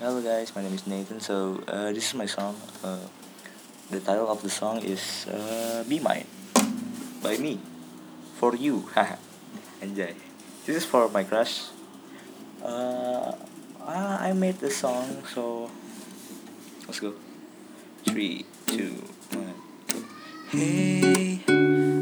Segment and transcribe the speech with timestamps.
[0.00, 1.20] Hello guys, my name is Nathan.
[1.20, 2.56] So uh, this is my song.
[2.82, 2.98] Uh,
[3.90, 6.24] the title of the song is uh, "Be Mine"
[7.22, 7.60] by me
[8.40, 8.88] for you.
[9.82, 10.16] Enjoy.
[10.64, 11.68] This is for my crush.
[12.64, 13.36] Uh,
[13.84, 15.70] I made the song, so
[16.88, 17.12] let's go.
[18.08, 18.96] Three, two,
[19.36, 19.54] one.
[20.48, 21.44] Hey,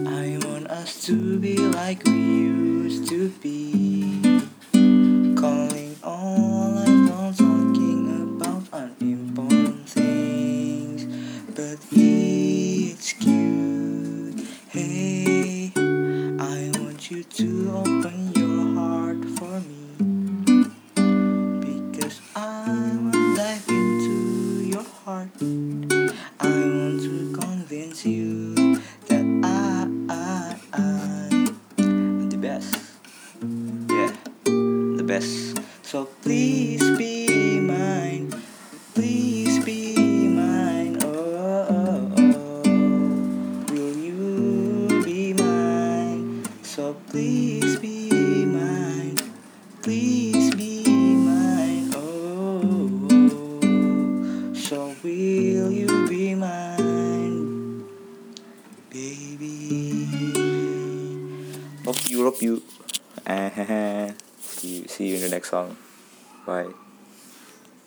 [0.07, 2.70] I want us to be like we used
[11.61, 14.41] But it's cute.
[14.71, 20.64] Hey, I want you to open your heart for me.
[21.61, 25.29] Because I want dive into your heart.
[26.41, 28.55] I want to convince you
[29.08, 32.75] that I, I, I'm the best.
[33.42, 34.17] Yeah,
[34.97, 35.61] the best.
[35.83, 36.89] So please
[46.91, 48.10] So please be
[48.46, 49.14] mine.
[49.80, 50.83] Please be
[51.14, 51.92] mine.
[51.94, 53.06] Oh,
[53.62, 54.55] oh.
[54.55, 57.84] so will you be mine,
[58.91, 59.70] baby?
[61.86, 62.61] Love you, love you.
[64.41, 65.77] see, see you in the next song.
[66.44, 66.74] Bye.